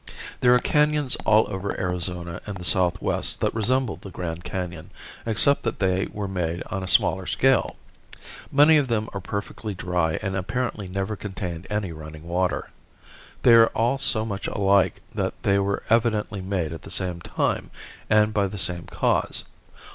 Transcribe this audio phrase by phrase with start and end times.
[0.39, 4.89] There are canons all over Arizona and the southwest that resemble the Grand Canon,
[5.27, 7.75] except that they were made on a smaller scale.
[8.51, 12.71] Many of them are perfectly dry and apparently never contained any running water.
[13.43, 17.69] They are all so much alike that they were evidently made at the same time
[18.09, 19.43] and by the same cause.